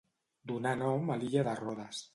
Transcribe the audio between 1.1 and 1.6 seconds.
a l'illa de